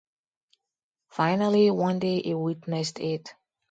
Finally, 1.11 1.69
one 1.69 1.99
day 1.99 2.23
he 2.23 2.33
witnessed 2.33 2.99
it. 2.99 3.35